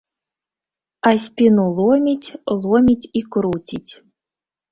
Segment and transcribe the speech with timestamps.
[1.09, 2.29] А спіну ломіць,
[2.63, 3.89] ломіць і круціць.